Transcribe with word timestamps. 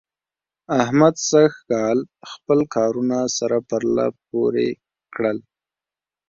احمد 0.81 1.15
سږکال 1.29 1.99
خپل 2.31 2.59
کارونه 2.75 3.17
سره 3.37 3.57
پرله 3.69 4.07
پورې 4.27 4.69
کړل. 5.13 5.37